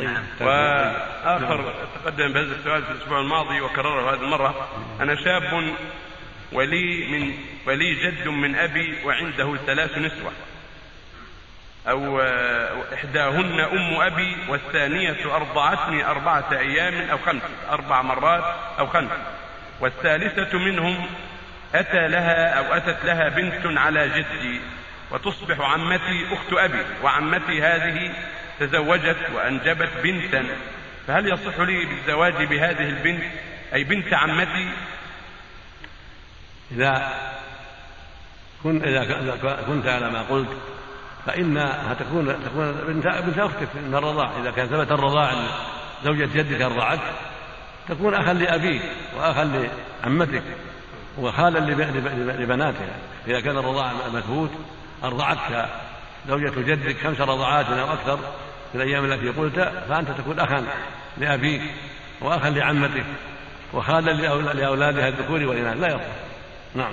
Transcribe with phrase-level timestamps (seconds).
[0.00, 0.24] نعم.
[0.40, 4.68] وآخر تقدم بهذا السؤال في الأسبوع الماضي وكرره هذه المرة.
[5.00, 5.74] أنا شاب
[6.52, 7.34] ولي من
[7.66, 10.32] ولي جد من أبي وعنده ثلاث نسوة.
[11.88, 12.20] أو
[12.94, 18.44] إحداهن أم أبي والثانية أرضعتني أربعة أيام أو خمس أربع مرات
[18.78, 19.10] أو خمس.
[19.80, 21.06] والثالثة منهم
[21.74, 24.60] أتى لها أو أتت لها بنت على جدي.
[25.10, 26.84] وتصبح عمتي أخت أبي.
[27.02, 28.14] وعمتي هذه
[28.60, 30.44] تزوجت وأنجبت بنتا
[31.06, 33.24] فهل يصح لي بالزواج بهذه البنت
[33.74, 34.68] أي بنت عمتي؟
[36.72, 37.12] إذا
[38.62, 39.36] كنت إذا
[39.66, 40.56] كنت على ما قلت
[41.26, 45.34] فإنها تكون تكون بنت بنت أختك من الرضاع إذا كان ثبت الرضاع
[46.04, 47.12] زوجة جدك أرضعتك
[47.88, 48.82] تكون أخا لأبيك
[49.16, 49.68] وأخا
[50.04, 50.42] لعمتك
[51.18, 51.58] وخالا
[52.38, 52.96] لبناتها.
[53.26, 54.50] إذا كان الرضاع مثبوت
[55.04, 55.68] أرضعتك
[56.28, 58.18] زوجة جدك خمس رضعات أو أكثر
[58.72, 59.54] في الأيام التي قلت
[59.88, 60.64] فأنت تكون أخا
[61.18, 61.62] لأبيك
[62.20, 63.04] وأخا لعمتك
[63.72, 64.10] وخالا
[64.52, 65.76] لأولادها الذكور والإناث.
[65.76, 66.00] لا يصح
[66.74, 66.92] نعم.